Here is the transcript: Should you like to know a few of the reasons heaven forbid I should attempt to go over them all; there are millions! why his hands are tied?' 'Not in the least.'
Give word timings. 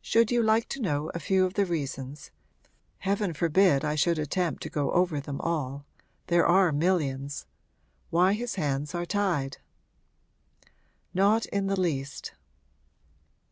Should 0.00 0.30
you 0.30 0.40
like 0.40 0.68
to 0.68 0.80
know 0.80 1.10
a 1.16 1.18
few 1.18 1.44
of 1.44 1.54
the 1.54 1.66
reasons 1.66 2.30
heaven 2.98 3.32
forbid 3.32 3.84
I 3.84 3.96
should 3.96 4.20
attempt 4.20 4.62
to 4.62 4.70
go 4.70 4.92
over 4.92 5.18
them 5.18 5.40
all; 5.40 5.84
there 6.28 6.46
are 6.46 6.70
millions! 6.70 7.44
why 8.08 8.34
his 8.34 8.54
hands 8.54 8.94
are 8.94 9.04
tied?' 9.04 9.58
'Not 11.12 11.46
in 11.46 11.66
the 11.66 11.80
least.' 11.80 12.34